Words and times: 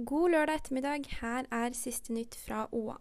God 0.00 0.30
lørdag 0.30 0.60
ettermiddag. 0.60 1.06
Her 1.18 1.46
er 1.50 1.72
siste 1.74 2.12
nytt 2.14 2.36
fra 2.38 2.68
OA. 2.70 3.00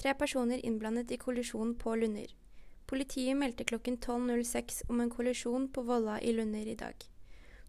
Tre 0.00 0.14
personer 0.16 0.62
innblandet 0.64 1.10
i 1.12 1.18
kollisjon 1.20 1.74
på 1.76 1.92
Lunder. 2.00 2.30
Politiet 2.88 3.36
meldte 3.36 3.66
klokken 3.68 3.98
12.06 4.00 4.78
om 4.88 5.02
en 5.04 5.10
kollisjon 5.12 5.66
på 5.68 5.82
Volla 5.84 6.14
i 6.24 6.32
Lunder 6.32 6.70
i 6.72 6.76
dag. 6.80 7.04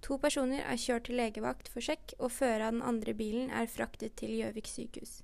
To 0.08 0.16
personer 0.18 0.64
er 0.64 0.80
kjørt 0.80 1.10
til 1.10 1.20
legevakt 1.20 1.68
for 1.74 1.84
sjekk, 1.84 2.14
og 2.20 2.32
fører 2.32 2.70
av 2.70 2.78
den 2.78 2.86
andre 2.88 3.12
bilen 3.20 3.52
er 3.52 3.68
fraktet 3.68 4.16
til 4.22 4.32
Gjøvik 4.38 4.72
sykehus. 4.72 5.18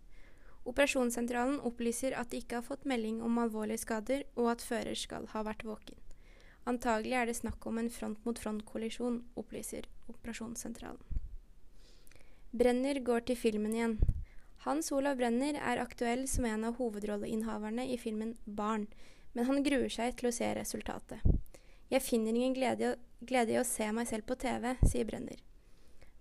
Operasjonssentralen 0.68 1.62
opplyser 1.64 2.12
at 2.12 2.34
de 2.34 2.42
ikke 2.44 2.60
har 2.60 2.68
fått 2.68 2.84
melding 2.84 3.22
om 3.24 3.40
alvorlige 3.40 3.86
skader, 3.86 4.26
og 4.36 4.52
at 4.58 4.66
fører 4.68 5.00
skal 5.00 5.30
ha 5.32 5.46
vært 5.48 5.64
våken. 5.64 5.96
Antagelig 6.68 7.16
er 7.16 7.32
det 7.32 7.40
snakk 7.40 7.72
om 7.72 7.80
en 7.80 7.88
front-mot-front-kollisjon, 7.88 9.22
opplyser 9.40 9.88
operasjonssentralen. 10.12 11.17
Brenner 12.52 13.00
går 13.04 13.26
til 13.28 13.36
filmen 13.36 13.74
igjen. 13.76 13.98
Hans 14.64 14.92
Olav 14.92 15.18
Brenner 15.20 15.58
er 15.60 15.82
aktuell 15.82 16.26
som 16.28 16.46
en 16.48 16.64
av 16.68 16.78
hovedrolleinnehaverne 16.80 17.86
i 17.92 17.98
filmen 18.00 18.36
Barn, 18.46 18.88
men 19.34 19.46
han 19.50 19.64
gruer 19.64 19.92
seg 19.92 20.16
til 20.18 20.30
å 20.30 20.36
se 20.36 20.48
resultatet. 20.56 21.22
Jeg 21.92 22.04
finner 22.04 22.36
ingen 22.36 22.56
glede, 22.56 22.96
i 23.52 23.60
å 23.60 23.68
se 23.68 23.92
meg 23.92 24.08
selv 24.08 24.28
på 24.28 24.36
TV, 24.36 24.74
sier 24.84 25.08
Brenner. 25.08 25.40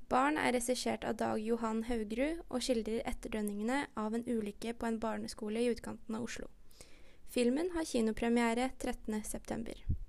Barn 0.08 0.38
er 0.38 0.54
regissert 0.54 1.04
av 1.04 1.16
Dag 1.18 1.40
Johan 1.42 1.82
Haugerud 1.88 2.44
og 2.46 2.62
skildrer 2.62 3.02
etterdønningene 3.10 3.86
av 3.98 4.14
en 4.14 4.26
ulykke 4.26 4.74
på 4.78 4.86
en 4.86 5.00
barneskole 5.02 5.62
i 5.62 5.70
utkanten 5.72 6.14
av 6.14 6.26
Oslo. 6.28 6.50
Filmen 7.26 7.72
har 7.74 7.84
kinopremiere 7.84 8.70
13.9. 8.78 10.05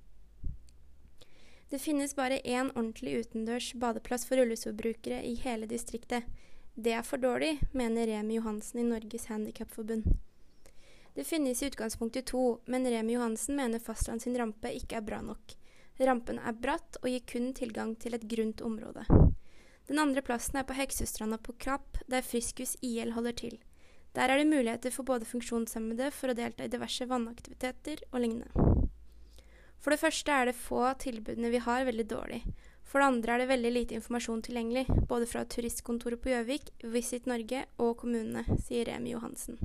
Det 1.69 1.79
finnes 1.79 2.15
bare 2.15 2.39
én 2.39 2.69
ordentlig 2.75 3.17
utendørs 3.19 3.73
badeplass 3.75 4.23
for 4.25 4.39
rullestolbrukere 4.39 5.19
i 5.27 5.33
hele 5.41 5.67
distriktet. 5.67 6.23
Det 6.75 6.93
er 6.95 7.03
for 7.03 7.19
dårlig, 7.19 7.57
mener 7.73 8.07
Remi 8.07 8.37
Johansen 8.37 8.79
i 8.79 8.87
Norges 8.87 9.25
Handikapforbund. 9.27 10.05
Det 11.13 11.25
finnes 11.27 11.63
i 11.63 11.67
utgangspunktet 11.67 12.29
to, 12.31 12.59
men 12.65 12.87
Remi 12.87 13.17
Johansen 13.17 13.55
mener 13.59 13.83
fastland 13.83 14.21
sin 14.21 14.37
rampe 14.37 14.71
ikke 14.71 14.99
er 14.99 15.03
bra 15.03 15.19
nok. 15.25 15.57
Rampen 15.99 16.39
er 16.39 16.55
bratt 16.55 17.01
og 17.01 17.09
gir 17.09 17.25
kun 17.27 17.51
tilgang 17.57 17.95
til 17.99 18.15
et 18.15 18.27
grunt 18.29 18.61
område. 18.61 19.03
Den 19.89 19.99
andre 19.99 20.21
plassen 20.21 20.61
er 20.61 20.67
på 20.67 20.77
Heksestranda 20.77 21.41
på 21.41 21.57
Krapp, 21.57 21.97
der 22.07 22.23
Friskus 22.23 22.77
IL 22.85 23.11
holder 23.17 23.35
til. 23.43 23.59
Der 24.15 24.29
er 24.29 24.37
det 24.39 24.47
muligheter 24.47 24.93
for 24.93 25.03
både 25.03 25.27
funksjonshemmede 25.27 26.13
for 26.15 26.31
å 26.31 26.37
delta 26.37 26.63
i 26.63 26.71
diverse 26.71 27.09
vannaktiviteter 27.09 28.07
og 28.11 28.21
lignende. 28.23 28.76
For 29.79 29.93
det 29.93 30.01
første 30.01 30.33
er 30.33 30.49
det 30.49 30.57
få 30.57 30.83
tilbudene 31.01 31.51
vi 31.53 31.61
har, 31.63 31.85
veldig 31.87 32.07
dårlig. 32.09 32.41
For 32.87 33.01
det 33.03 33.09
andre 33.11 33.33
er 33.33 33.43
det 33.43 33.49
veldig 33.51 33.71
lite 33.73 33.97
informasjon 33.97 34.45
tilgjengelig, 34.47 34.85
både 35.09 35.27
fra 35.27 35.43
turistkontoret 35.45 36.21
på 36.23 36.31
Gjøvik, 36.31 36.71
Visit 36.93 37.27
Norge 37.27 37.65
og 37.77 37.97
kommunene, 38.01 38.45
sier 38.63 38.87
Remi 38.87 39.11
Johansen. 39.11 39.59